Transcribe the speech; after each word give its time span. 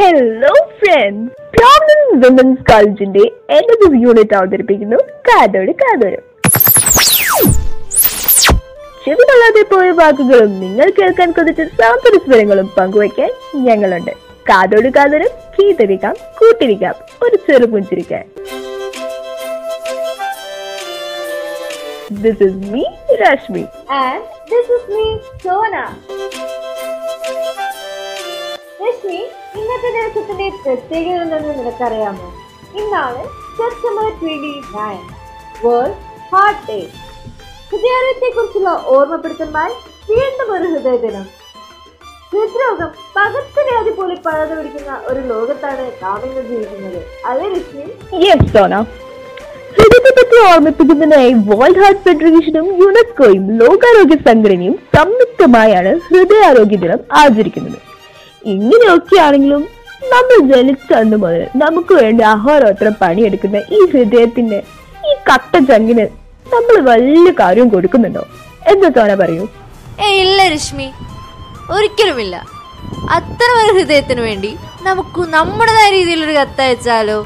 Hello 0.00 0.52
friends 0.78 1.32
problem 1.54 1.98
women's 2.20 2.62
കോളേജിന്റെ 2.70 3.24
S 3.50 3.88
unit 4.04 4.34
അവതരിപ്പിക്കുന്നു 4.34 4.96
കാതോട് 5.28 5.72
കാതോരം. 5.72 6.22
ചെവിതല്ലാതെ 9.04 9.62
പോയ 9.72 9.90
വാക്കുകളും 9.90 10.60
നിങ്ങൾ 10.60 10.92
കേൾക്കാൻ 10.98 11.30
കൊതിച്ച 11.30 11.60
സാന്ത്വന 11.62 12.18
സ്വരങ്ങളും 12.18 12.70
പങ്കുവയ്ക്കാൻ 12.78 13.30
ഞങ്ങളുണ്ട്. 13.54 14.10
കാതോട് 14.50 14.88
കാതോരം 14.88 15.28
കീതരിക്കാം 15.56 16.16
കൂട്ടിരിക്കാം 16.38 16.94
ഒരു 17.22 17.36
ചെറു 17.36 17.64
പുഞ്ചിരിക്കാൻ. 17.64 18.24
This 22.12 22.42
is 22.42 22.72
me 22.72 22.84
Rashmi 23.22 23.66
and 23.90 24.26
this 24.52 24.70
is 24.76 24.84
me, 24.94 25.04
Sona. 25.42 25.82
ഇന്നത്തെ 29.70 29.90
ദിവസത്തിന്റെ 29.96 30.48
പ്രത്യേകത 30.48 31.16
എന്തെന്ന് 31.22 31.58
നിനക്കറിയാമോ? 31.58 32.28
ഇന്നാണ് 32.78 33.20
വേൾഡ് 35.64 35.92
ഹാർട്ട് 36.32 36.66
ഡേ 36.68 36.78
ഹൃദയത്തെ 37.70 38.28
കുറിച്ചുള്ള 38.36 38.82
ഓർമ്മപ്പെടുത്തലുമായി 38.86 39.74
വീണ്ടും 40.10 40.52
ഒരു 40.52 40.62
ഹൃദയദിനം. 40.62 41.26
ഹൃദ്രോഗം 42.32 42.90
പകർച്ചവ്യാധി 43.16 43.90
പോലെ 43.90 44.14
പടർന്നു 44.14 44.54
പിടിക്കുന്ന 44.54 45.00
ഒരു 45.04 45.20
ലോകത്താണ് 45.20 45.90
നാം 46.02 46.24
ഇന്ന് 46.24 46.42
ജീവിക്കുന്നത്. 46.48 47.06
അതെ 47.26 47.48
ലക്ഷ്മി 47.48 47.84
ഹൃദയത്തെ 49.76 50.12
പറ്റി 50.18 50.52
ഓർമ്മിപ്പിക്കുന്നതിനായി 50.52 51.32
വേൾഡ് 51.32 51.78
ഹാർട്ട് 51.78 52.00
ഫെഡറേഷനും 52.00 52.66
യുനെസ്കോയും 52.82 53.58
ലോകാരോഗ്യ 53.60 54.16
സംഘടനയും 54.16 54.78
സംയുക്തമായാണ് 54.96 56.00
ഹൃദയാരോഗ്യ 56.08 56.76
ദിനം 56.76 56.98
ആചരിക്കുന്നത്. 57.12 57.89
ഇങ്ങനെയൊക്കെയാണെങ്കിലും 58.42 59.62
നമ്മൾ 60.12 60.36
ജനിച്ചന്ന് 60.52 61.16
മുതൽ 61.16 61.42
നമുക്ക് 61.56 61.94
വേണ്ടി 61.94 62.22
അഹോരോത്രം 62.24 62.94
പണിയെടുക്കുന്ന 63.00 63.58
ഈ 63.72 63.80
ഹൃദയത്തിന്റെ 63.92 64.58
ഈ 65.04 65.14
കട്ട 65.30 65.52
ചങ്ങിന് 65.70 66.06
നമ്മൾ 66.46 66.80
വലിയ 66.90 67.32
കാര്യം 67.40 67.68
കൊടുക്കുന്നുണ്ടോ? 67.68 68.22
എന്താ 68.66 68.88
സോന 68.88 69.14
പറയൂ? 69.14 69.44
ഏ 70.02 70.08
ഇല്ല 70.22 70.48
രശ്മി. 70.48 70.88
ഒരിക്കലുമില്ല. 71.70 72.36
അത്തരം 73.16 73.56
ഒരു 73.62 73.72
ഹൃദയത്തിന് 73.78 74.20
വേണ്ടി 74.20 74.50
നമുക്ക് 74.82 75.20
നമ്മുടേതായ 75.28 75.90
രീതിയിലൊരു 75.90 76.32
കത്തയച്ചാലോ 76.32 77.18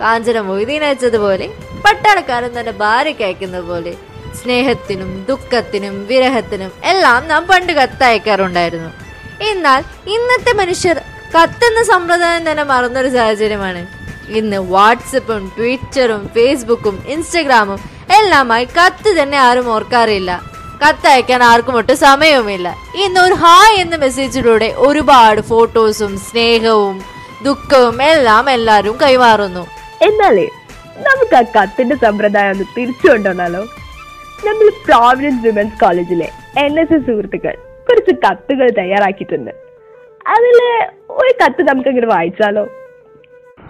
കാഞ്ചന 0.00 0.40
മൊയ്തീൻ 0.40 0.84
അയച്ചതുപോലെ 0.84 1.46
പട്ടാളക്കാരൻ 1.84 2.50
തന്റെ 2.58 2.70
ഭാര്യയ്ക്ക് 2.72 3.24
അയക്കുന്നത് 3.24 3.64
പോലെ 3.64 3.92
സ്നേഹത്തിനും 4.40 5.24
ദുഃഖത്തിനും 5.28 6.06
വിരഹത്തിനും 6.10 6.72
എല്ലാം 6.84 7.28
നാം 7.28 7.46
പണ്ട് 7.46 7.72
കത്തയക്കാറുണ്ടായിരുന്നു. 7.72 8.90
എന്നാൽ 9.50 9.84
ഇന്നത്തെ 10.06 10.52
മനുഷ്യർ 10.52 11.00
കത്തെന്ന 11.36 11.82
സമ്പ്രദായം 11.82 12.50
തന്നെ 12.50 12.62
മറന്നൊരു 12.62 13.08
സാഹചര്യമാണ്. 13.08 13.86
ഇന്ന് 14.28 14.56
വാട്സപ്പും 14.56 15.52
ട്വിറ്ററും 15.58 16.30
ഫേസ്ബുക്കും 16.34 17.02
ഇൻസ്റ്റഗ്രാമും 17.06 17.78
എല്ലാമായി 18.18 18.64
കത്ത് 18.64 19.22
തന്നെ 19.22 19.38
ആരും 19.38 19.68
ഓർക്കാറില്ല. 19.68 20.42
കത്തയക്കാൻ 20.88 21.42
ആർക്കും 21.42 21.76
ഒട്ടും 21.76 21.96
സമയവുമില്ല. 21.96 22.76
ഇന്ന് 22.94 23.20
ഒരു 23.20 23.34
ഹായ് 23.34 23.76
എന്ന 23.76 23.96
മെസ്സേജിലൂടെ 23.96 24.74
ഒരുപാട് 24.76 25.40
ഫോട്ടോസും 25.40 26.18
സ്നേഹവും 26.18 27.02
ദുഃഖവും 27.44 28.02
എല്ലാം 28.02 28.50
എല്ലാവരും 28.50 28.98
കൈമാറുന്നു. 29.02 29.66
എന്നാലേ 30.02 30.48
നമുക്ക് 30.96 31.36
ആ 31.36 31.42
കത്തിന്റെ 31.42 31.96
സമ്പ്രദായം 31.96 32.50
ഒന്ന് 32.50 32.64
തിരിച്ചു 32.78 33.08
കൊണ്ടുവന്നാലോ? 33.08 33.60
നമ്മൾ 34.46 34.70
പ്രോവിഡൻസ് 34.86 35.44
വിമൻസ് 35.44 35.80
കോളേജിലെ 35.80 36.30
എൻ 36.58 36.80
എസ് 36.80 36.94
എസ് 36.94 37.02
സുഹൃത്തുക്കൾ. 37.02 37.71
കുറച്ച് 37.92 38.12
കത്തുകൾ 38.24 38.70
തയ്യാറാക്കിയിട്ടുണ്ട്. 38.70 39.50
അതിൽ 40.26 40.58
ഒരു 41.10 41.32
കത്ത് 41.42 41.62
നമുക്ക് 41.68 41.88
ഇങ്ങനെ 41.88 42.06
വായിച്ചാലോ? 42.06 42.64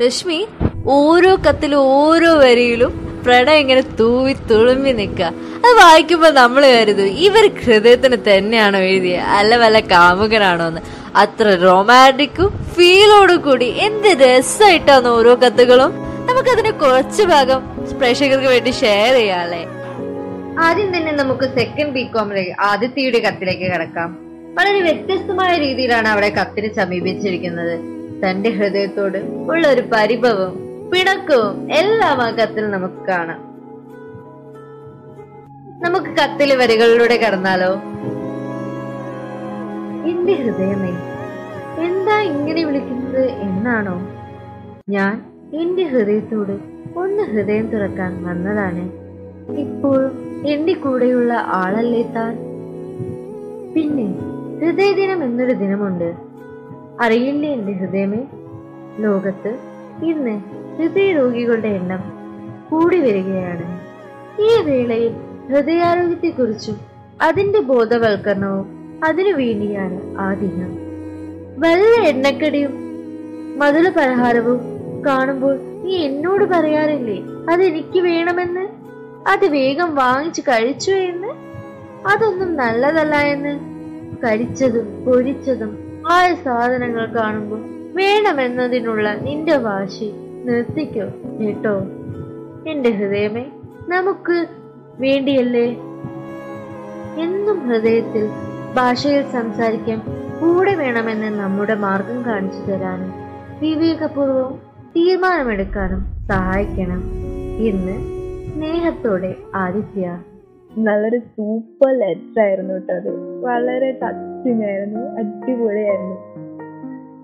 രശ്മി 0.02 0.46
ഓരോ 0.86 1.36
കത്തിലും 1.36 1.78
ഓരോ 1.78 2.30
വരിയിലും 2.34 2.92
പ്രണയം 3.24 3.58
ഇങ്ങനെ 3.58 3.82
തൂവി 4.00 4.32
തുളുമ്പി 4.50 4.92
നിൽക്കുക. 4.92 5.26
അത് 5.56 5.72
വായിക്കുമ്പോൾ 5.80 6.32
നമ്മൾ 6.34 6.62
കരുതും 6.66 7.10
ഇവർ 7.26 7.44
ഹൃദയത്തിന് 7.64 8.16
തന്നെയാണോ 8.28 8.78
എഴുതിയ? 8.78 9.16
അല്ല 9.16 9.56
വല്ല 9.56 9.80
കാമുകനാണോ 9.80 10.66
എന്ന്. 10.66 10.80
അത്ര 11.16 11.46
റൊമാന്റിക്കും 11.64 12.50
ഫീലോടും 12.76 13.40
കൂടി 13.40 13.68
എന്ത് 13.86 14.08
രസമായിട്ടാണ് 14.24 15.08
ഓരോ 15.08 15.34
കത്തുകളും. 15.34 15.92
നമുക്കതിന് 16.28 16.72
കുറച്ച് 16.72 17.22
ഭാഗം 17.22 17.62
പ്രേക്ഷകർക്ക് 18.00 18.46
വേണ്ടി 18.46 18.70
ഷെയർ 18.70 19.14
ചെയ്യാല്ലേ 19.20 19.62
ആദ്യം 20.58 20.96
തന്നെ 20.96 21.12
നമുക്ക് 21.12 21.44
സെക്കൻഡ് 21.44 21.92
ബി 21.92 22.02
കോമിലേക്ക് 22.02 22.52
ആദിത്യയുടെ 22.60 23.18
കത്തിലേക്ക് 23.18 23.72
കടക്കാം. 23.72 24.18
വളരെ 24.54 24.80
വ്യത്യസ്തമായ 24.80 25.58
രീതിയിലാണ് 25.58 26.08
അവിടെ 26.08 26.28
കത്തിനെ 26.28 26.74
സമീപിച്ചിരിക്കുന്നത്. 26.74 27.80
തന്റെ 28.24 28.50
ഹൃദയത്തോട് 28.50 29.18
ഉള്ള 29.18 29.68
ഒരു 29.68 29.80
പരിഭവം 29.80 30.52
പിണക്കവും 30.90 31.72
എല്ലാം 31.72 32.22
ആ 32.22 32.30
കത്തിൽ 32.30 32.70
നമുക്ക് 32.70 33.06
കാണാം. 33.08 33.52
നമുക്ക് 35.82 36.06
കത്തിലെ 36.06 36.56
വരികളിലൂടെ 36.56 37.16
കടന്നാലോ? 37.16 37.74
എന്റെ 40.10 40.32
ഹൃദയമേ 40.32 40.92
എന്താ 41.84 42.20
ഇങ്ങനെ 42.20 42.64
വിളിക്കുന്നത് 42.64 43.30
എന്നാണോ? 43.30 44.08
ഞാൻ 44.88 45.22
എന്റെ 45.54 45.82
ഹൃദയത്തോട് 45.82 46.52
ഒന്ന് 46.98 47.22
ഹൃദയം 47.22 47.70
തുറക്കാൻ 47.70 48.24
വന്നതാണ്. 48.24 49.01
ഇപ്പോഴും 49.48 50.44
എന്റെ 50.46 50.72
കൂടെയുള്ള 50.72 51.32
ആളല്ലേ 51.46 52.02
താൻ? 52.02 52.38
പിന്നെ 53.74 54.18
ഹൃദയദിനം 54.60 55.24
എന്നൊരു 55.24 55.52
ദിനമുണ്ട്. 55.52 56.14
അറിയില്ലേ 57.00 57.52
എന്റെ 57.52 57.72
ഹൃദയമേ? 57.72 58.26
ലോകത്ത് 58.98 59.58
ഇന്ന് 60.02 60.40
ഹൃദയരോഗികളുടെ 60.78 61.68
എണ്ണം 61.68 62.12
കൂടി 62.70 62.98
വരികയാണ്. 62.98 63.80
ഈ 64.42 64.62
വേളയിൽ 64.62 65.12
ഹൃദയാരോഗ്യത്തെക്കുറിച്ചും 65.48 66.76
അതിന്റെ 67.22 67.60
ബോധവൽക്കരണവും 67.60 68.98
അതിനു 69.04 69.32
വേണ്ടിയാണ് 69.32 70.16
ആ 70.18 70.34
ദിനം. 70.34 70.76
വല്ല 71.58 72.08
എണ്ണക്കടിയും 72.08 72.82
മധുര 73.58 73.88
പലഹാരവും 73.88 74.60
കാണുമ്പോൾ 75.06 75.58
നീ 75.84 75.96
എന്നോട് 75.96 76.44
പറയാറില്ലേ 76.44 77.22
അതെനിക്ക് 77.50 78.00
വേണമെന്ന്? 78.00 78.81
അത് 79.28 79.46
വേഗം 79.46 79.94
വാങ്ങിച്ചു 79.94 80.40
കഴിച്ചു 80.40 80.90
എന്ന്? 80.90 81.28
അതൊന്നും 82.08 82.56
നല്ലതല്ല 82.56 83.14
എന്ന്. 83.14 83.72
കരിച്ചതും 84.22 85.04
പൊരിച്ചതും 85.04 85.78
ആയ 86.10 86.34
സാധനങ്ങൾ 86.34 87.06
കാണുമ്പോൾ 87.06 87.60
വേണമെന്നതിനുള്ള 87.94 89.14
നിന്റെ 89.14 89.56
വാശി 89.56 90.12
നിർത്തിക്കോ 90.44 91.06
കേട്ടോ? 91.38 91.78
എന്റെ 92.70 92.90
ഹൃദയമേ 92.90 93.46
നമുക്ക് 93.88 94.46
വേണ്ടിയല്ലേ? 94.98 95.66
എന്നും 97.22 97.68
ഹൃദയത്തിൽ 97.68 98.28
ഭാഷയിൽ 98.74 99.22
സംസാരിക്കാൻ 99.32 99.98
കൂടെ 100.40 100.74
വേണമെന്ന് 100.74 101.40
നമ്മുടെ 101.40 101.74
മാർഗം 101.74 102.26
കാണിച്ചു 102.26 102.70
തരാനും 102.70 103.12
വിവേകപൂർവവും 103.60 104.58
തീരുമാനമെടുക്കാനും 104.96 106.06
സഹായിക്കണം. 106.28 107.02
ഇന്ന് 107.56 108.21
സ്നേഹത്തോടെ 108.52 109.36
ആദിത്യ. 109.54 110.22
നല്ലൊരു 110.78 111.18
സൂപ്പർ 111.18 111.98
ലെറ്റർ 111.98 112.40
ആയിരുന്നു 112.40 112.74
കേട്ടോ 112.74 112.94
അത്. 112.94 113.10
വളരെ 113.40 113.92
ടച്ചിങ് 113.92 114.64
ആയിരുന്നു. 114.64 115.00
അടിപൊളിയായിരുന്നു. 115.18 116.16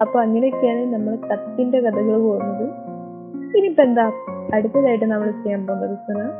അപ്പൊ 0.01 0.21
അങ്ങനെയൊക്കെയാണ് 0.21 0.95
നമ്മൾ 0.95 1.17
കത്തിന്റെ 1.17 1.81
കഥകൾ 1.81 2.19
പോകുന്നത്. 2.19 2.65
ഇനിയിപ്പോ 3.57 3.83
എന്താ? 3.83 4.13
അടുത്തതായിട്ട് 4.55 5.05
നമ്മൾ 5.05 5.31
ചെയ്യാൻ 5.31 5.67
പോകുന്നത് 5.67 5.97
സുന 5.97 6.31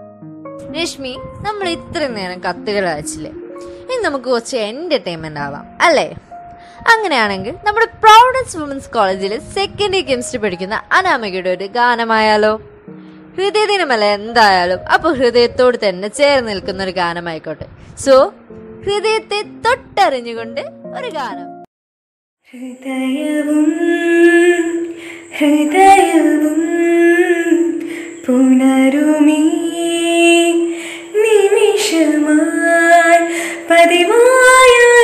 രശ്മി 0.81 1.19
നമ്മൾ 1.19 1.69
ഇത്രയും 1.69 2.15
നേരം 2.15 2.41
കത്തുകൾ 2.41 2.89
അയച്ചില്ലേ 2.89 3.31
ഇനി 3.31 4.03
നമുക്ക് 4.03 4.25
കുറച്ച് 4.25 4.57
എന്റർടൈൻമെന്റ് 4.57 5.41
ആവാം 5.41 5.65
അല്ലേ? 5.81 6.17
അങ്ങനെയാണെങ്കിൽ 6.97 7.55
നമ്മുടെ 7.67 7.87
പ്രൗഡൻസ് 7.87 8.57
വുമൻസ് 8.57 8.91
കോളേജിൽ 8.91 9.39
സെക്കൻഡ് 9.39 9.97
ഇയർ 9.97 10.05
കെമിസ്ട്രി 10.05 10.41
പഠിക്കുന്ന 10.41 10.83
അനാമികയുടെ 10.93 11.51
ഒരു 11.51 11.65
ഗാനമായാലോ? 11.65 12.61
ഹൃദയദിനമല്ല 13.39 14.05
എന്തായാലും. 14.19 14.81
അപ്പൊ 14.95 15.09
ഹൃദയത്തോട് 15.13 15.77
തന്നെ 15.89 16.09
ചേർന്ന് 16.09 16.49
നിൽക്കുന്ന 16.51 16.83
ഒരു 16.83 16.91
ഗാനമായിക്കോട്ടെ. 16.91 17.67
സോ 18.05 18.15
ഹൃദയത്തെ 18.87 19.41
തൊട്ടറിഞ്ഞുകൊണ്ട് 19.67 20.63
ഒരു 20.99 21.09
ഗാനം. 21.19 21.47
ഹൃദയവും 22.49 23.71
ഹൃദയവും 25.39 26.61
പുണരുമീ 28.27 29.43
നിമിഷമായി 31.23 33.21
പതിവായാലും 33.71 34.98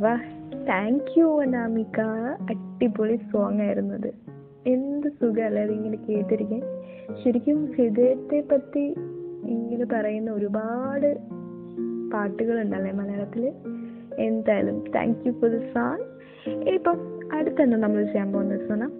വാ 0.00 0.14
താങ്ക് 0.68 1.18
യു 1.18 1.40
അനാമിക. 1.42 2.00
അടിപൊളി 2.50 3.16
സോങ് 3.16 3.60
ആയിരുന്നത്. 3.60 4.14
എന്ത് 4.66 5.08
സുഖമല്ലേ 5.08 5.62
ഇങ്ങനെ 5.62 5.96
കേട്ടിരിക്കാൻ. 5.96 6.62
ശരിക്കും 7.24 7.72
ഹൃദയത്തെ 7.72 8.44
പറ്റി 8.52 8.94
ഇങ്ങനെ 9.48 9.84
പറയുന്ന 9.84 10.30
ഒരുപാട് 10.30 11.16
പാട്ടുകളുണ്ടല്ലേ 12.12 12.92
മലയാളത്തിൽ? 12.92 13.52
എന്തായാലും 14.18 14.84
thank 14.94 15.26
you 15.26 15.32
for 15.32 15.50
the 15.50 15.58
song 15.58 16.04
ഇപ്പം 16.68 16.98
അടുത്തന്നെ 17.32 17.76
നമ്മൾ 17.76 18.04
ചെയ്യാൻ 18.04 18.32
പോകുന്നത് 18.32 18.68
സോണം 18.68 18.92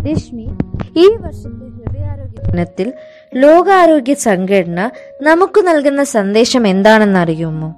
രശ്മി 0.00 0.48
ഈ 0.96 1.16
വർഷത്തെ 1.16 1.66
ഹൃദയാരോഗ്യ 1.68 2.50
ദിനത്തിൽ 2.50 2.92
ലോകാരോഗ്യ 3.34 4.14
സംഘടന 4.14 4.90
നമുക്ക് 5.22 5.60
നൽകുന്ന 5.60 6.04
സന്ദേശം 6.04 6.66
എന്താണെന്ന് 6.66 7.18
അറിയുമോ 7.18 7.74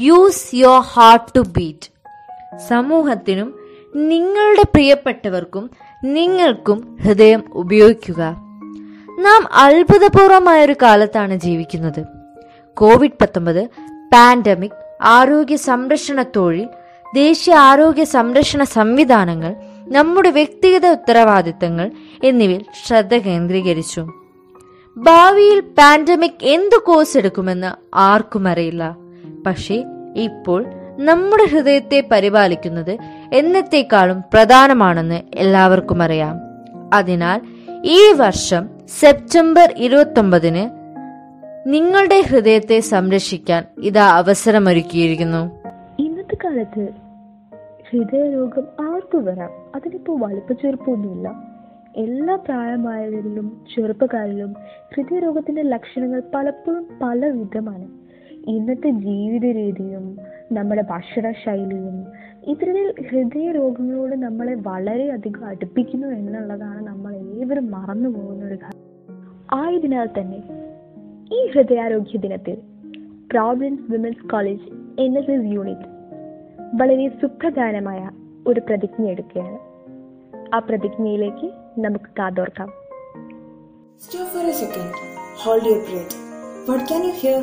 use 0.00 0.54
your 0.54 0.80
heart 0.80 1.34
to 1.36 1.40
beat 1.40 1.92
സമൂഹത്തിനും 2.68 3.58
നിങ്ങളുടെ 3.96 4.62
പ്രിയപ്പെട്ടവർക്കും 4.62 5.70
നിങ്ങൾക്കും 6.04 6.98
ഹൃദയം 7.02 7.44
ഉപയോഗിക്കുക. 7.52 8.36
നാം 9.20 9.54
അത്ഭുതപൂർവമായ 9.54 10.64
ഒരു 10.64 10.74
കാലത്താണ് 10.82 11.36
ജീവിക്കുന്നത്. 11.36 12.04
കോവിഡ് 12.74 13.18
പത്തൊമ്പത് 13.20 13.68
പാൻഡമിക് 14.12 14.78
ആരോഗ്യ 15.02 15.56
സംരക്ഷണ 15.56 16.22
തൊഴിൽ 16.22 16.68
ദേശീയ 17.14 17.54
ആരോഗ്യ 17.54 18.04
സംരക്ഷണ 18.04 18.64
സംവിധാനങ്ങൾ 18.64 19.56
നമ്മുടെ 19.92 20.30
വ്യക്തിഗത 20.30 20.86
ഉത്തരവാദിത്തങ്ങൾ 20.86 21.90
എന്നിവയിൽ 22.24 22.64
ശ്രദ്ധ 22.86 23.14
കേന്ദ്രീകരിച്ചു. 23.14 24.12
ഭാവിയിൽ 24.96 25.60
പാൻഡമിക് 25.60 26.44
എന്ത് 26.44 26.82
കോഴ്സ് 26.82 27.18
എടുക്കുമെന്ന് 27.18 27.96
ആർക്കും 27.96 28.48
അറിയില്ല. 28.48 28.96
പക്ഷേ 29.46 29.84
ഇപ്പോൾ 30.16 30.66
നമ്മുടെ 30.98 31.44
ഹൃദയത്തെ 31.44 32.08
പരിപാലിക്കുന്നത് 32.12 32.98
എന്നത്തേക്കാളും 33.32 34.20
പ്രധാനമാണെന്ന് 34.34 35.20
എല്ലാവർക്കും 35.34 36.02
അറിയാം. 36.02 36.36
അതിനാൽ 36.92 37.40
ഈ 37.84 38.12
വർഷം 38.12 38.68
സെപ്റ്റംബർ 39.00 39.74
ഇരുപത്തൊമ്പതിന് 39.76 40.64
നിങ്ങളുടെ 41.66 42.20
ഹൃദയത്തെ 42.20 42.80
സംരക്ഷിക്കാൻ 42.80 43.64
ഇതാ 43.78 44.06
അവസരമൊരുക്കിയിരിക്കുന്നു. 44.16 45.50
ഇന്നത്തെ 45.98 46.36
കാലത്ത് 46.44 47.11
ഹൃദയരോഗം 47.92 48.66
ആർക്കു 48.80 49.18
വരാം. 49.18 49.50
അതിനിപ്പോൾ 49.74 50.20
വലിപ്പ 50.20 50.52
ചെറുപ്പമൊന്നുമില്ല 50.52 51.28
എല്ലാ 51.96 52.36
പ്രായമായവരിലും 52.36 53.62
ചെറുപ്പക്കാരിലും 53.74 54.54
ഹൃദയരോഗത്തിന്റെ 54.94 55.62
ലക്ഷണങ്ങൾ 55.62 56.22
പലപ്പോഴും 56.34 56.88
പല 57.02 57.26
വിധമാണ് 57.26 57.86
ഇന്നത്തെ 58.48 58.90
ജീവിത 58.90 59.44
രീതിയും 59.44 60.18
നമ്മുടെ 60.52 60.82
ഭക്ഷണ 60.90 61.32
ശൈലിയും 61.32 62.06
ഇതിൽ 62.48 62.94
ഹൃദയരോഗങ്ങളോട് 63.10 64.14
നമ്മളെ 64.14 64.54
വളരെയധികം 64.54 65.44
അടുപ്പിക്കുന്നു 65.46 66.06
എന്നുള്ളതാണ് 66.06 66.86
നമ്മൾ 66.86 67.14
ഏവരും 67.14 67.70
മറന്നു 67.70 68.08
പോകുന്ന 68.08 68.44
ഒരു 68.44 68.54
കാര്യം. 68.54 68.82
ആയതിനാൽ 69.54 70.08
തന്നെ 70.18 70.40
ഈ 71.32 71.46
ഹൃദയാരോഗ്യ 71.46 72.18
ദിനത്തിൽ 72.18 72.58
Providence 73.30 73.92
women's 73.92 74.30
college 74.30 74.66
N 75.00 75.18
S 75.18 75.30
S 75.30 75.54
unit 75.54 76.01
വളരെ 76.73 77.07
സുപ്രധാനമായ 77.21 78.01
ഒരു 78.47 78.61
പ്രതിജ്ഞ 78.61 79.03
എടുക്കുകയാണ് 79.09 79.59
ആ 80.55 80.59
പ്രതിജ്ഞയിലേക്ക് 80.67 81.49
നമുക്ക് 81.77 82.11
കാതോർക്കാം 82.19 82.69
Stop 84.01 84.27
for 84.27 84.41
a 84.43 84.53
second. 84.53 84.91
Hold 85.37 85.63
your 85.63 85.79
breath. 85.81 86.11
What 86.67 86.87
can 86.87 87.03
you 87.03 87.13
hear? 87.13 87.37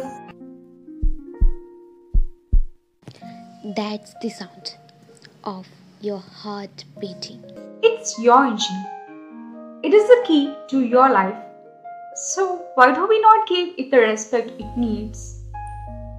That's 3.71 4.15
the 4.17 4.31
sound 4.31 4.67
of 5.45 5.67
your 6.01 6.21
heart 6.35 6.85
beating. 6.97 7.41
It's 7.83 8.19
your 8.19 8.45
engine. 8.45 8.85
It 9.85 9.95
is 9.95 10.07
the 10.07 10.23
key 10.27 10.43
to 10.69 10.81
your 10.87 11.09
life. 11.11 11.41
So, 12.25 12.43
why 12.75 12.93
do 12.93 13.07
we 13.07 13.21
not 13.21 13.49
give 13.49 13.71
it 13.77 13.91
the 13.91 13.99
respect 14.01 14.53
it 14.59 14.77
needs? 14.79 15.21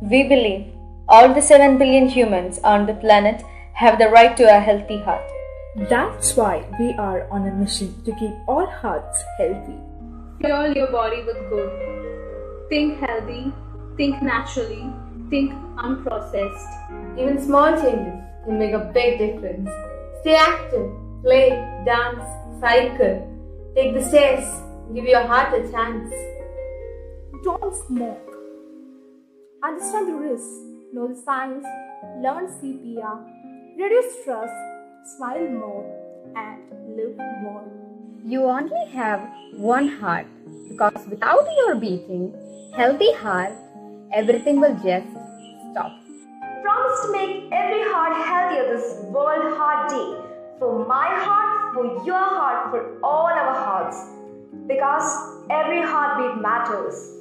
We 0.03 0.23
believe 0.23 0.65
all 1.10 1.34
the 1.34 1.42
7 1.42 1.76
billion 1.76 2.08
humans 2.08 2.60
on 2.62 2.86
the 2.86 2.94
planet 2.94 3.42
have 3.72 3.98
the 3.98 4.08
right 4.08 4.36
to 4.36 4.44
a 4.44 4.60
healthy 4.60 4.98
heart. 4.98 5.28
That's 5.88 6.36
why 6.36 6.64
we 6.78 6.92
are 6.92 7.28
on 7.30 7.48
a 7.48 7.52
mission 7.52 7.94
to 8.04 8.12
keep 8.14 8.30
all 8.46 8.66
hearts 8.66 9.24
healthy. 9.36 9.76
Fuel 10.40 10.72
your 10.72 10.92
body 10.92 11.24
with 11.24 11.40
good. 11.50 12.68
Think 12.68 13.00
healthy, 13.00 13.52
think 13.96 14.22
naturally, 14.22 14.86
think 15.30 15.52
unprocessed. 15.86 17.18
Even 17.18 17.42
small 17.44 17.72
changes 17.72 18.22
can 18.44 18.58
make 18.60 18.72
a 18.72 18.90
big 18.94 19.18
difference. 19.18 19.68
Stay 20.20 20.36
active, 20.36 20.90
play, 21.24 21.50
dance, 21.84 22.22
cycle. 22.60 23.26
Take 23.74 23.94
the 23.94 24.04
stairs. 24.04 24.48
Give 24.94 25.04
your 25.04 25.26
heart 25.26 25.54
a 25.54 25.70
chance. 25.72 26.14
Don't 27.42 27.74
smoke. 27.86 28.36
Understand 29.62 30.08
the 30.08 30.14
risks, 30.14 30.69
know 30.92 31.06
the 31.08 31.14
signs, 31.14 31.64
learn 32.20 32.46
CPR, 32.58 33.18
reduce 33.78 34.22
stress, 34.22 34.50
smile 35.16 35.48
more, 35.48 35.84
and 36.36 36.58
live 36.96 37.16
more. 37.42 37.64
You 38.24 38.44
only 38.44 38.86
have 38.92 39.20
one 39.56 39.88
heart 39.88 40.26
because 40.68 41.06
without 41.08 41.46
your 41.58 41.76
beating, 41.76 42.34
healthy 42.76 43.12
heart, 43.14 43.52
everything 44.12 44.60
will 44.60 44.74
just 44.74 45.06
stop. 45.70 45.92
Promise 46.62 47.00
to 47.06 47.12
make 47.12 47.52
every 47.52 47.82
heart 47.92 48.14
healthier 48.26 48.76
this 48.76 49.02
World 49.04 49.56
Heart 49.56 49.90
Day. 49.90 50.26
For 50.58 50.84
my 50.86 51.06
heart, 51.06 51.74
for 51.74 52.04
your 52.04 52.18
heart, 52.18 52.70
for 52.70 52.98
all 53.02 53.26
our 53.26 53.54
hearts. 53.54 53.96
Because 54.66 55.08
every 55.50 55.80
heartbeat 55.80 56.42
matters. 56.42 57.16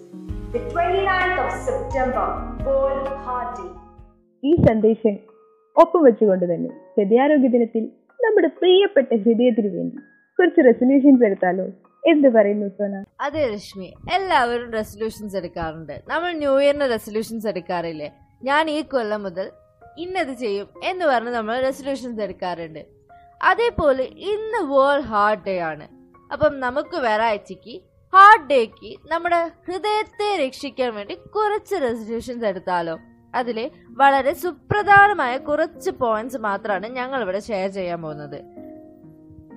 The 0.52 0.60
29th 0.60 1.46
of 1.46 1.66
September, 1.66 2.49
World 2.68 3.08
heart 3.26 3.62
Day. 3.62 3.70
ഈ 4.44 4.56
സന്ദേശം 4.68 5.16
ഒപ്പം 5.78 6.04
വെച്ചുകൊണ്ട് 6.04 6.46
തന്നെ 6.46 6.70
ഹൃദയാരോഗ്യ 6.70 7.48
ദിനത്തിൽ 7.48 7.84
നമ്മുടെ 8.26 8.48
പ്രിയപ്പെട്ട 8.48 9.08
ഹൃദയത്തിന് 9.16 9.78
വേണ്ടി 9.78 9.98
കുറച്ച് 10.40 10.66
റെസൊല്യൂഷൻസ് 10.66 11.24
എടുത്താലോ? 11.24 11.66
എന്ത് 12.10 12.28
പറയുന്നു 12.28 12.68
സോന? 12.68 13.04
അതെ 13.22 13.54
രശ്മി 13.54 13.94
എല്ലാവരും 14.16 14.72
റെസൊല്യൂഷൻസ് 14.72 15.38
എടുക്കാറുണ്ട്. 15.38 16.02
നമ്മൾ 16.08 16.32
ന്യൂ 16.32 16.60
ഇയറിന് 16.60 16.90
റെസൊല്യൂഷൻസ് 16.90 17.48
എടുക്കാറില്ലേ? 17.48 18.10
ഞാൻ 18.44 18.70
ഈ 18.70 18.82
കൊല്ലം 18.82 19.24
മുതൽ 19.24 19.52
ഇന്നത് 19.98 20.34
ചെയ്യും 20.34 20.68
എന്ന് 20.84 21.06
പറഞ്ഞ് 21.06 21.30
നമ്മൾ 21.30 21.60
റെസൊല്യൂഷൻസ് 21.60 22.22
എടുക്കാറുണ്ട്. 22.22 22.86
അതേപോലെ 23.44 24.04
ഇന്ന് 24.04 24.74
വേൾഡ് 24.74 25.02
ഹാർട്ട് 25.02 25.46
ഡേ 25.46 25.60
ആണ്. 25.60 25.88
അപ്പം 26.34 26.60
നമുക്ക് 26.60 26.98
വെറാഴ്ചക്ക് 26.98 27.89
ഹാർട്ട് 28.14 28.50
ഡേക്ക് 28.50 29.12
നമ്മുടെ 29.12 29.52
ഹൃദയത്തെ 29.68 30.46
രക്ഷിക്കാൻ 30.46 30.96
വേണ്ടി 30.96 31.16
കുറച്ച് 31.16 31.76
റെസൊല്യൂഷൻസ് 31.76 32.46
എടുത്താലോ? 32.46 33.00
അതിലെ 33.36 33.72
വളരെ 33.90 34.34
സുപ്രധാനമായ 34.34 35.38
കുറച്ച് 35.38 35.90
പോയിന്റ്സ് 35.90 36.38
മാത്രമാണ് 36.38 36.88
ഞങ്ങൾ 36.88 37.22
ഇവിടെ 37.22 37.40
ഷെയർ 37.40 37.70
ചെയ്യാൻ 37.70 38.02
പോകുന്നത്. 38.02 38.42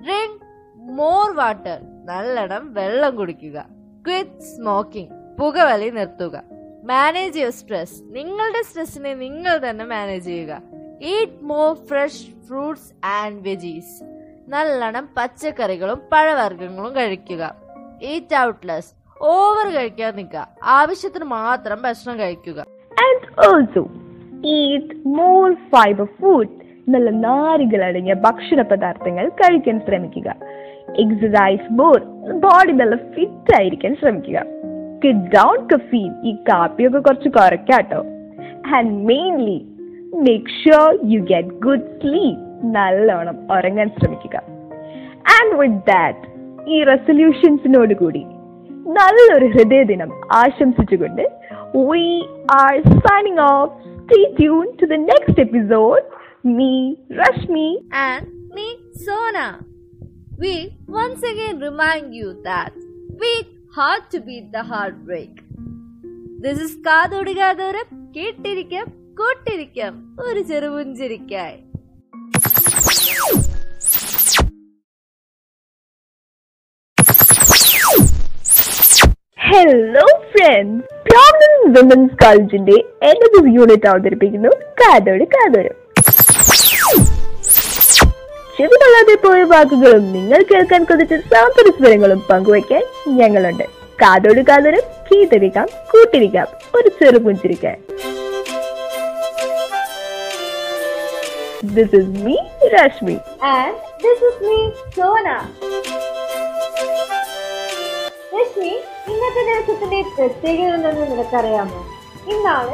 ഡ്രിങ്ക് 0.03 0.43
മോർ 0.75 1.35
വാട്ടർ 1.35 1.79
നല്ലോണം 2.05 2.73
വെള്ളം 2.73 3.15
കുടിക്കുക. 3.15 3.65
ക്വിറ്റ് 4.07 4.39
സ്മോക്കിംഗ് 4.39 5.37
പുകവലി 5.37 5.89
നിർത്തുക. 5.89 6.43
മാനേജ് 6.83 7.39
യുവർ 7.39 7.51
സ്ട്രെസ് 7.51 8.03
നിങ്ങളുടെ 8.03 8.61
സ്ട്രെസ്സിനെ 8.61 9.13
നിങ്ങൾ 9.13 9.69
തന്നെ 9.69 9.85
മാനേജ് 9.85 10.25
ചെയ്യുക. 10.25 10.61
Eat 11.01 11.43
more 11.43 11.73
fresh 11.73 12.23
fruits 12.47 13.05
and 13.05 13.41
veggies 13.41 14.03
നല്ലോണം 14.49 15.09
പച്ചക്കറികളും 15.17 16.01
പഴവർഗങ്ങളും 16.11 16.95
കഴിക്കുക. 16.95 17.62
ഈറ്റ് 18.03 18.35
ഔട്ട് 18.35 18.67
ലെസ് 18.67 18.93
ഓവർ 19.21 19.73
കഴിക്കാൻ 19.73 20.15
നിൽക്കുക. 20.15 20.47
ആവശ്യത്തിന് 20.63 21.23
മാത്രം 21.23 21.81
ഭക്ഷണം 21.81 22.19
കഴിക്കുക. 22.19 22.59
And 22.91 23.47
also 23.47 23.91
eat 24.45 25.07
more 25.07 25.53
fibre 25.53 26.05
food 26.05 26.49
നല്ല 26.89 27.09
നാരുകൾ 27.09 27.83
അടങ്ങിയ 27.83 28.13
ഭക്ഷണ 28.13 28.61
പദാർത്ഥങ്ങൾ 28.61 29.29
കഴിക്കാൻ 29.29 29.81
ശ്രമിക്കുക. 29.87 30.35
എക്സസൈസ് 30.97 31.73
മോർ 31.73 31.99
ബോഡി 32.39 32.71
നല്ല 32.71 32.95
ഫിറ്റ് 32.95 33.55
ആയിരിക്കാൻ 33.59 33.95
ശ്രമിക്കുക. 33.95 34.39
ഡൗൺ 35.05 35.67
കഫീൻ 35.67 36.21
ഈ 36.23 36.35
കാപ്പിയൊക്കെ 36.35 36.99
കുറച്ച് 36.99 37.29
കുറയ്ക്കാട്ടോ 37.29 37.97
and 38.75 38.91
mainly 38.91 39.65
make 40.15 40.45
sure 40.45 40.99
you 41.03 41.19
get 41.21 41.47
good 41.47 41.99
sleep 42.01 42.75
നല്ലോണം 42.75 43.51
ഉറങ്ങാൻ 43.51 43.91
ശ്രമിക്കുക. 43.99 44.37
ആൻഡ് 45.35 45.59
വിത്ത് 45.59 45.83
ദാറ്റ് 45.87 46.32
ഈ 46.66 46.78
റെസൊല്യൂഷൻസിനോട് 46.84 47.94
കൂടി 47.94 48.22
നല്ലൊരു 48.98 49.48
ഹൃദയദിനം 49.56 50.12
ആശംസിച്ചുകൊണ്ട് 50.40 51.24
we 51.88 52.04
are 52.52 52.76
signing 53.04 53.38
off. 53.40 53.70
Stay 54.04 54.34
tuned 54.36 54.78
to 54.78 54.86
the 54.86 54.96
next 55.00 55.38
episode. 55.38 56.04
Me, 56.44 56.70
Rashmi, 57.10 57.66
and 57.92 58.26
me, 58.54 58.66
Sona. 58.96 59.60
We 60.38 60.54
once 60.88 61.22
again 61.22 61.58
remind 61.60 62.14
you 62.14 62.40
that 62.42 62.72
beat 63.20 63.48
hard 63.74 64.10
to 64.10 64.20
beat 64.20 64.50
the 64.52 64.62
heartbreak. 64.62 65.32
This 66.38 66.58
is 66.58 66.74
Kadodigadoram. 66.78 67.88
കേട്ടിരിക്കാം 68.12 68.86
കൂട്ടിരിക്കാം 69.14 69.94
ഒരു 70.20 70.40
ചെറുപുഞ്ചിരിക്കായി 70.40 71.58
hello 79.53 80.05
friends 80.31 80.85
problem 81.07 81.73
women's 81.73 82.15
കോളേജിന്റെ 82.23 82.75
എന്നത് 83.03 83.47
unit 83.55 83.87
അവതരിപ്പിക്കുന്നു 83.87 84.49
കാതോട് 84.81 85.23
കാതോരം. 85.23 85.75
ചെവികൊള്ളാതെ 88.57 89.27
പോയ 89.27 89.43
വാക്കുകളും 89.43 90.13
നിങ്ങൾ 90.13 90.45
കേൾക്കാൻ 90.51 90.83
കൊതിച്ച 90.83 91.13
സാന്ത്വന 91.13 91.69
സ്വരങ്ങളും 91.69 92.23
പങ്കുവയ്ക്കാൻ 92.29 92.83
ഞങ്ങളുണ്ട്. 93.07 93.63
കാതോട് 94.01 94.41
കാതോരം 94.41 94.81
കീതരിക്കാം 95.07 95.67
കൂട്ടിരിക്കാം 95.91 96.47
ഒരു 96.75 96.89
ചെറു 96.89 97.17
പുഞ്ചിരിക്കാൻ. 97.17 97.77
This 101.63 101.95
is 101.95 102.25
me 102.25 102.37
Rashmi 102.67 103.17
And 103.53 103.75
this 104.03 104.19
is 104.29 104.35
me, 104.47 104.57
Sona. 104.95 105.37
ഇന്നത്തെ 109.35 109.53
ദിവസത്തിന്റെ 109.53 109.99
പ്രത്യേകത 110.17 110.71
എന്തെന്ന് 110.73 111.05
നിനക്കറിയാമോ? 111.11 111.79
ഇന്നാണ് 112.33 112.73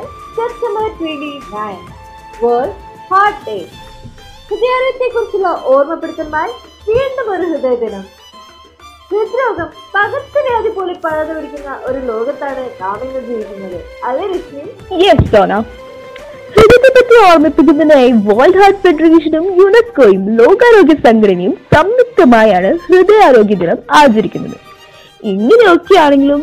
വേൾഡ് 2.41 2.73
ഹാർട്ട് 3.11 3.45
ഡേ 3.47 3.55
ഹൃദയത്തെ 4.49 5.07
കുറിച്ചുള്ള 5.15 5.61
ഓർമ്മപ്പെടുത്തലുമായി 5.63 6.51
വീണ്ടും 6.89 7.31
ഒരു 7.31 7.45
ഹൃദയദിനം. 7.51 8.03
ഹൃദ്രോഗം 9.11 9.69
പകർച്ചവ്യാധി 9.95 10.69
പോലെ 10.69 10.93
പടർന്നു 10.93 11.33
പിടിക്കുന്ന 11.33 11.79
ഒരു 11.83 11.99
ലോകത്താണ് 11.99 12.69
നാം 12.81 12.99
ഇന്ന് 13.03 13.21
ജീവിക്കുന്നത്. 13.27 13.79
അല്ലേ 14.03 14.27
ലക്ഷ്മി 14.27 14.63
യെസ് 15.05 15.35
ഓർമ്മിപ്പിക്കുന്നതിനായി 17.31 18.11
വേൾഡ് 18.11 18.61
ഹാർട്ട് 18.61 18.79
ഫെഡറേഷനും 18.79 19.45
യുനെസ്കോയും 19.61 20.23
ലോകാരോഗ്യ 20.39 20.95
സംഘടനയും 21.07 21.53
സംയുക്തമായാണ് 21.75 22.77
ഹൃദയാരോഗ്യ 22.87 23.55
ദിനം 23.55 23.79
ആചരിക്കുന്നത്. 23.91 24.68
ഇങ്ങനെയൊക്കെയാണെങ്കിലും 25.23 26.41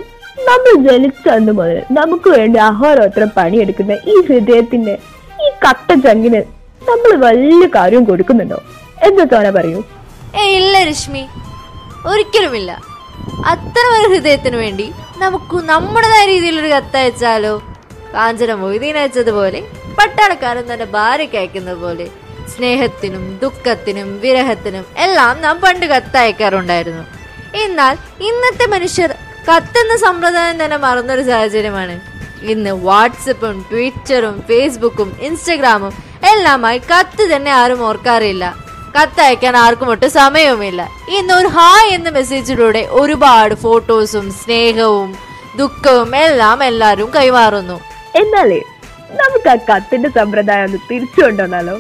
നമ്മൾ 0.48 0.72
ജനിച്ചു 0.86 1.52
മുതൽ 1.52 1.82
നമുക്ക് 1.90 2.28
വേണ്ടി 2.28 2.58
അഹോരാത്രം 2.58 3.28
പണിയെടുക്കുന്ന 3.36 3.92
ഈ 3.92 4.16
ഹൃദയത്തിന്റെ 4.28 4.94
ഈ 5.44 5.48
കട്ട 5.64 5.88
ചങ്കിന് 6.04 6.40
നമ്മൾ 6.82 7.16
വലിയ 7.16 7.68
കാര്യം 7.76 8.04
കൊടുക്കുന്നുണ്ടോ? 8.04 8.58
എന്താ 9.02 9.24
തോന 9.24 9.50
പറയൂ? 9.50 9.80
ഏ 10.38 10.44
ഇല്ല 10.58 10.84
രശ്മി. 10.84 11.22
ഒരിക്കലുമില്ല. 12.06 12.70
അത്ര 13.44 13.84
ഒരു 13.96 14.08
ഹൃദയത്തിന് 14.12 14.56
വേണ്ടി 14.56 14.86
നമുക്ക് 15.18 15.56
നമ്മുടേതായ 15.56 16.26
രീതിയിലൊരു 16.26 16.68
കത്തയച്ചാലോ 16.68 17.54
കാഞ്ചന 18.14 18.54
മൊയ്തീൻ 18.54 18.96
അയച്ചതുപോലെ 18.98 19.60
പട്ടാളക്കാരൻ 19.98 20.72
തന്റെ 20.72 20.84
ഭാര്യയ്ക്ക് 20.84 21.36
അയക്കുന്നത് 21.36 21.76
പോലെ 21.76 22.06
സ്നേഹത്തിനും 22.54 23.38
ദുഃഖത്തിനും 23.42 24.20
വിരഹത്തിനും 24.22 24.84
എല്ലാം 24.96 25.40
നാം 25.42 25.60
പണ്ട് 25.60 25.86
കത്തയക്കാറുണ്ടായിരുന്നു. 25.86 27.04
എന്നാൽ 27.64 27.96
ഇന്നത്തെ 28.20 28.66
മനുഷ്യർ 28.66 29.14
കത്തെന്ന 29.48 29.96
സമ്പ്രദായം 29.96 30.64
തന്നെ 30.64 30.76
മറന്നൊരു 30.76 31.22
സാഹചര്യമാണ്. 31.22 32.00
ഇന്ന് 32.42 32.70
വാട്സപ്പും 32.70 33.66
ട്വിറ്ററും 33.72 34.42
ഫേസ്ബുക്കും 34.48 35.16
ഇൻസ്റ്റഗ്രാമും 35.20 35.92
എല്ലാമായി 36.32 36.78
കത്ത് 36.78 37.22
തന്നെ 37.22 37.50
ആരും 37.50 37.82
ഓർക്കാറില്ല. 37.82 38.56
കത്തയക്കാൻ 39.02 39.56
ആർക്കും 39.56 39.90
ഒട്ടും 39.90 40.10
സമയവുമില്ല. 40.10 40.88
ഇന്ന് 41.08 41.34
ഒരു 41.34 41.46
ഹായ് 41.46 41.90
എന്ന 41.90 42.08
മെസ്സേജിലൂടെ 42.08 42.86
ഒരുപാട് 42.90 43.54
ഫോട്ടോസും 43.54 44.32
സ്നേഹവും 44.32 45.16
ദുഃഖവും 45.56 46.16
എല്ലാം 46.16 46.64
എല്ലാവരും 46.64 47.10
കൈമാറുന്നു. 47.16 47.80
എന്നാലേ 48.14 48.62
നമുക്ക് 49.10 49.48
ആ 49.48 49.54
കത്തിന്റെ 49.54 50.08
സമ്പ്രദായം 50.08 50.64
ഒന്ന് 50.64 50.78
തിരിച്ചു 50.90 51.20
കൊണ്ടുവന്നാലോ? 51.20 51.74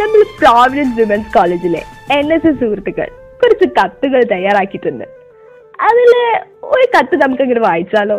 നമ്മൾ 0.00 0.22
പ്രോവിഡൻസ് 0.38 0.98
വിമൻസ് 0.98 1.34
കോളേജിലെ 1.34 1.84
എൻ 2.10 2.32
എസ് 2.32 2.46
എസ് 2.46 2.60
സുഹൃത്തുക്കൾ. 2.60 3.25
കുറച്ച് 3.42 3.66
കത്തുകൾ 3.78 4.22
തയ്യാറാക്കിയിട്ടുണ്ട്. 4.32 5.04
അതിൽ 5.88 6.10
ഒരു 6.74 6.86
കത്ത് 6.94 7.16
നമുക്ക് 7.22 7.42
ഇങ്ങനെ 7.42 7.60
വായിച്ചാലോ? 7.60 8.18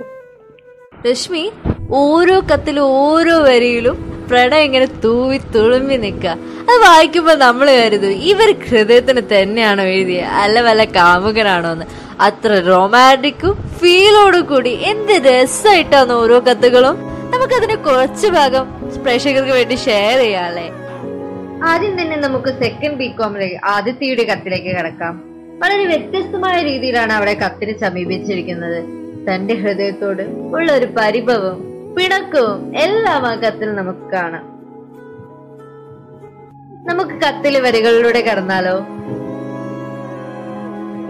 രശ്മി 1.07 1.51
ഓരോ 1.91 2.35
കത്തിലും 2.51 2.83
ഓരോ 2.83 3.35
വരിയിലും 3.39 3.97
പ്രണയം 4.29 4.63
ഇങ്ങനെ 4.63 4.87
തൂവി 5.03 5.37
തുളുമ്പി 5.55 5.97
നിൽക്കുക 5.97 6.31
അത് 6.69 6.77
വായിക്കുമ്പോൾ 6.85 7.35
നമ്മൾ 7.37 7.67
കരുതും 7.71 8.15
ഇവർ 8.31 8.49
ഹൃദയത്തിന് 8.69 9.21
തന്നെയാണോ 9.33 9.83
എഴുതിയത് 9.83 10.33
അല്ല 10.41 10.61
വല്ല 10.61 10.83
കാമുകനാണോ 10.97 11.69
എന്ന്. 11.71 11.85
അത്ര 12.19 12.51
റൊമാന്റിക്കും 12.67 13.53
ഫീലോടും 13.79 14.45
കൂടി 14.45 14.73
എന്ത് 14.91 15.13
രസമായിട്ടാണ് 15.27 16.13
ഓരോ 16.13 16.39
കത്തുകളും. 16.47 16.97
നമുക്കതിന് 17.33 17.75
കുറച്ച് 17.87 18.27
ഭാഗം 18.27 18.65
പ്രേക്ഷകർക്ക് 19.03 19.51
വേണ്ടി 19.51 19.75
ഷെയർ 19.85 20.17
ചെയ്യാല്ലേ 20.17 20.67
ആദ്യം 21.63 22.01
തന്നെ 22.01 22.17
നമുക്ക് 22.17 22.47
സെക്കൻഡ് 22.47 22.97
ബി 22.97 23.07
കോമിലേക്ക് 23.07 23.55
ആദിത്യയുടെ 23.65 24.23
കത്തിലേക്ക് 24.23 24.65
കിടക്കാം. 24.65 25.23
വളരെ 25.63 25.85
വ്യത്യസ്തമായ 25.85 26.63
രീതിയിലാണ് 26.63 27.13
അവിടെ 27.13 27.33
കത്തിനെ 27.33 27.79
സമീപിച്ചിരിക്കുന്നത്. 27.79 28.83
തന്റെ 29.29 29.53
ഹൃദയത്തോട് 29.53 30.21
ഉള്ള 30.55 30.73
ഒരു 30.73 30.85
പരിഭവവും 30.85 31.67
പിണക്കവും 31.95 32.77
എല്ലാം 32.77 33.25
ആ 33.25 33.35
കത്തിൽ 33.35 33.75
നമുക്ക് 33.75 34.11
കാണാം. 34.13 34.57
നമുക്ക് 36.87 37.11
കത്തിലെ 37.11 37.59
വരികളിലൂടെ 37.59 38.21
കടന്നാലോ? 38.21 38.77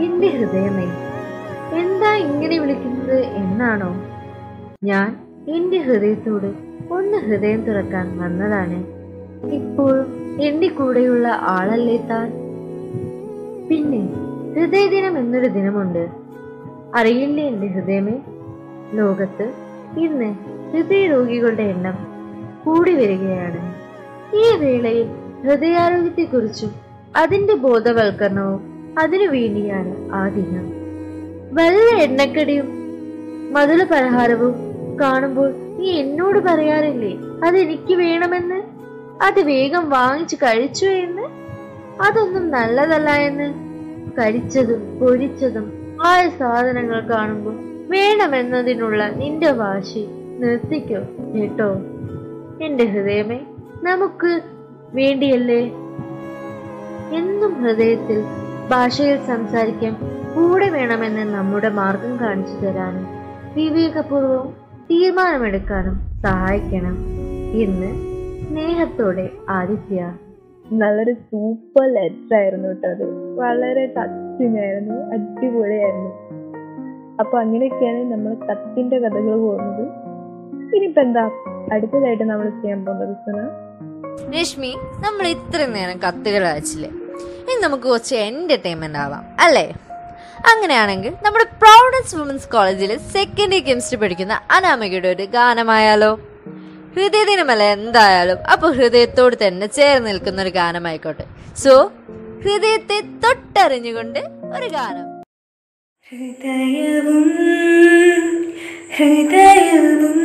എന്റെ 0.04 0.28
ഹൃദയമേ 0.28 0.88
എന്താ 1.80 2.16
ഇങ്ങനെ 2.16 2.60
വിളിക്കുന്നത് 2.60 3.26
എന്നാണോ? 3.26 4.06
ഞാൻ 4.84 5.18
എന്റെ 5.56 5.78
ഹൃദയത്തോട് 5.78 6.54
ഒന്ന് 6.94 7.18
ഹൃദയം 7.18 7.66
തുറക്കാൻ 7.66 8.18
വന്നതാണ്. 8.18 8.86
ഇപ്പോഴും 9.54 10.27
എന്റെ 10.42 10.68
കൂടെയുള്ള 10.68 11.28
ആളല്ലേ 11.28 11.98
താൻ? 11.98 12.32
പിന്നെ 13.70 14.14
ഹൃദയദിനം 14.56 15.18
എന്നൊരു 15.18 15.48
ദിനമുണ്ട്. 15.48 16.08
അറിയില്ലേ 16.96 17.48
എന്റെ 17.48 17.68
ഹൃദയമേ? 17.68 18.20
ലോകത്ത് 18.94 19.54
ഇന്ന് 19.98 20.36
ഹൃദയ 20.72 21.08
രോഗികളുടെ 21.08 21.64
എണ്ണം 21.64 22.08
കൂടി 22.66 22.94
വരികയാണ്. 22.94 23.76
ഈ 24.36 24.56
വേളയിൽ 24.56 25.08
ഹൃദയാരോഗ്യത്തെക്കുറിച്ചും 25.44 26.72
അതിന്റെ 27.16 27.54
ബോധവൽക്കരണവും 27.54 28.94
അതിനു 29.00 29.28
വേണ്ടിയാണ് 29.28 30.12
ആ 30.12 30.28
ദിനം. 30.28 30.66
വല്ല 31.54 32.04
എണ്ണക്കടിയും 32.04 32.78
മധുര 33.54 33.84
പലഹാരവും 33.84 34.56
കാണുമ്പോൾ 35.02 35.54
നീ 35.78 35.92
എന്നോട് 35.92 36.40
പറയാറില്ലേ 36.40 37.18
അതെനിക്ക് 37.44 37.94
വേണമെന്ന്? 37.94 38.67
അത് 39.22 39.42
വേഗം 39.42 39.90
വാങ്ങിച്ചു 39.90 40.36
കഴിച്ചു 40.36 40.86
എന്ന്? 40.86 41.22
അതൊന്നും 42.02 42.52
നല്ലതല്ല 42.52 43.10
എന്ന്. 43.10 43.68
കരിച്ചതും 44.18 45.00
പൊരിച്ചതും 45.00 45.72
ആയ 46.06 46.30
സാധനങ്ങൾ 46.30 47.00
കാണുമ്പോൾ 47.00 47.56
വേണമെന്നതിനുള്ള 47.90 49.10
നിന്റെ 49.10 49.52
വാശി 49.52 50.08
നിർത്തിക്കോ 50.40 51.00
കേട്ടോ? 51.34 51.74
എന്റെ 52.66 52.86
ഹൃദയമേ 52.86 53.40
നമുക്ക് 53.84 54.42
വേണ്ടിയല്ലേ? 54.94 55.62
എന്നും 57.18 57.64
ഹൃദയത്തിൽ 57.64 58.24
ഭാഷയിൽ 58.72 59.18
സംസാരിക്കാൻ 59.28 59.94
കൂടെ 60.36 60.70
വേണമെന്ന് 60.70 61.34
നമ്മുടെ 61.34 61.70
മാർഗം 61.70 62.20
കാണിച്ചു 62.20 62.66
തരാനും 62.66 63.08
വിവേകപൂർവവും 63.56 64.54
തീരുമാനമെടുക്കാനും 64.92 66.00
സഹായിക്കണം. 66.22 66.98
ഇന്ന് 67.52 68.17
സ്നേഹത്തോടെ 68.48 69.30
ആദിത്യ. 69.50 70.18
നല്ലൊരു 70.72 71.14
സൂപ്പർ 71.14 71.94
ലെറ്റർ 71.94 72.36
ആയിരുന്നു 72.36 72.68
കേട്ടോ 72.68 72.90
അത്. 72.90 73.36
വളരെ 73.36 73.86
ടച്ചിങ് 73.86 74.58
ആയിരുന്നു. 74.60 74.94
അടിപൊളിയായിരുന്നു. 74.94 76.12
അപ്പൊ 77.20 77.40
അങ്ങനെയൊക്കെയാണ് 77.40 78.12
നമ്മൾ 78.12 78.34
കത്തിന്റെ 78.34 79.00
കഥകൾ 79.00 79.36
പോകുന്നത്. 79.36 79.82
ഇനിയിപ്പോ 80.76 81.02
എന്താ? 81.02 81.30
അടുത്തതായിട്ട് 81.74 82.24
നമ്മൾ 82.24 82.50
ചെയ്യാൻ 82.50 82.86
പോകുന്നത് 82.86 83.16
സുന 83.16 83.50
രശ്മി 84.40 84.76
നമ്മൾ 85.00 85.28
ഇത്രയും 85.28 85.74
നേരം 85.74 85.98
കത്തുകൾ 85.98 86.48
അയച്ചില്ലേ 86.48 86.90
ഇനി 86.90 87.62
നമുക്ക് 87.62 87.84
കുറച്ച് 87.84 88.16
എന്റർടൈൻമെന്റ് 88.16 88.98
ആവാം 89.00 89.24
അല്ലേ? 89.40 89.76
അങ്ങനെയാണെങ്കിൽ 90.56 91.14
നമ്മുടെ 91.26 91.44
പ്രൗഡൻസ് 91.44 92.16
വുമൻസ് 92.16 92.50
കോളേജിൽ 92.50 92.98
സെക്കൻഡ് 92.98 93.54
ഇയർ 93.56 93.64
കെമിസ്ട്രി 93.64 94.00
പഠിക്കുന്ന 94.00 94.40
അനാമികയുടെ 94.52 95.08
ഒരു 95.08 95.24
ഗാനമായാലോ? 95.24 96.20
ഹൃദയദിനമല്ല 96.98 97.64
എന്തായാലും. 97.64 98.38
അപ്പൊ 98.52 98.68
ഹൃദയത്തോട് 98.72 99.36
തന്നെ 99.48 99.68
ചേർന്ന് 99.68 100.08
നിൽക്കുന്ന 100.10 100.42
ഒരു 100.42 100.50
ഗാനമായിക്കോട്ടെ. 100.50 101.26
സോ 101.64 101.92
ഹൃദയത്തെ 102.46 102.98
തൊട്ടറിഞ്ഞുകൊണ്ട് 103.24 104.20
ഒരു 104.56 104.68
ഗാനം. 104.68 105.06
ഹൃദയവും 106.12 107.30
ഹൃദയവും 108.98 110.20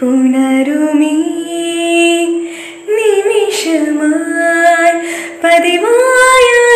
പുനരുമീ 0.00 1.14
നിമിഷമായി 2.96 4.94
പതിവായാലും 5.44 6.71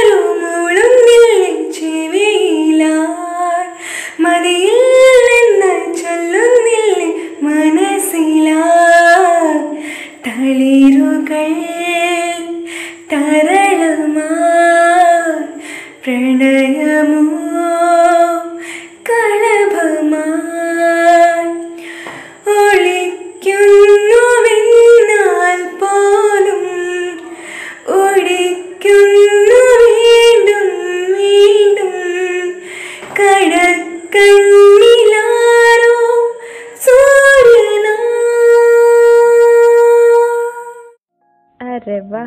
വാ 42.01 42.25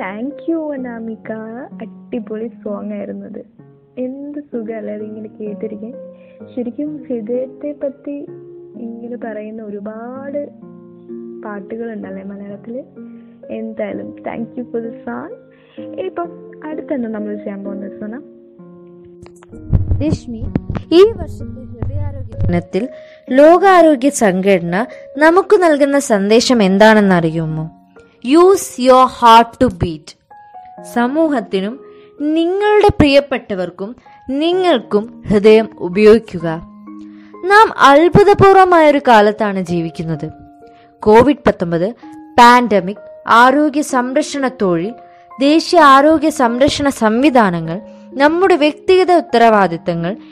താങ്ക് 0.00 0.50
യു 0.50 0.72
അനാമിക. 0.72 1.32
അടിപൊളി 1.82 2.48
സോങ് 2.48 2.92
ആയിരുന്നത്. 2.92 3.44
എന്ത് 3.98 4.38
സുഖമല്ലേ 4.38 4.94
അതിങ്ങനെ 4.94 5.28
കേട്ടിരിക്കാൻ. 5.28 5.92
ശരിക്കും 6.56 6.96
ഹൃദയത്തെ 6.96 7.74
പറ്റി 7.82 8.26
ഇങ്ങനെ 8.80 9.16
പറയുന്ന 9.16 9.62
ഒരുപാട് 9.62 10.48
പാട്ടുകളുണ്ടല്ലേ 11.44 12.22
മലയാളത്തിൽ? 12.22 12.84
എന്തായാലും 13.50 14.22
thank 14.26 14.58
you 14.58 14.64
for 14.64 14.82
the 14.82 14.90
song 14.90 15.34
ഇപ്പം 16.00 16.28
അടുത്തെന്താ 16.64 17.08
നമ്മൾ 17.08 17.34
ചെയ്യാൻ 17.34 17.64
പോകുന്നത് 17.64 18.00
സോന? 18.00 18.20
രശ്മി 20.06 20.44
ഈ 20.92 21.12
വർഷത്തെ 21.12 21.44
ഹൃദയാരോഗ്യ 21.44 22.46
ദിനത്തിൽ 22.46 22.88
ലോകാരോഗ്യ 23.30 24.08
സംഘടന 24.08 24.86
നമുക്ക് 25.18 25.62
നൽകുന്ന 25.62 25.98
സന്ദേശം 25.98 26.62
എന്താണെന്ന് 26.62 27.14
അറിയുമോ? 27.14 27.77
Use 28.24 28.80
your 28.80 29.04
heart 29.04 29.60
to 29.60 29.64
beat 29.64 30.18
സമൂഹത്തിനും 30.94 31.80
നിങ്ങളുടെ 32.20 32.88
പ്രിയപ്പെട്ടവർക്കും 32.88 33.96
നിങ്ങൾക്കും 34.30 35.24
ഹൃദയം 35.28 35.68
ഉപയോഗിക്കുക. 35.78 36.60
നാം 37.44 37.78
അത്ഭുതപൂർവമായ 37.78 38.90
ഒരു 38.90 39.00
കാലത്താണ് 39.08 39.62
ജീവിക്കുന്നത്. 39.62 40.30
കോവിഡ് 41.00 41.44
പത്തൊമ്പത് 41.46 41.94
പാൻഡമിക് 42.38 42.96
ആരോഗ്യ 43.28 43.82
സംരക്ഷണ 43.82 44.48
തൊഴിൽ 44.48 44.94
ദേശീയ 45.40 45.80
ആരോഗ്യ 45.80 46.30
സംരക്ഷണ 46.30 46.88
സംവിധാനങ്ങൾ 46.88 47.80
നമ്മുടെ 48.14 48.56
വ്യക്തിഗത 48.56 49.12
ഉത്തരവാദിത്തങ്ങൾ 49.12 50.16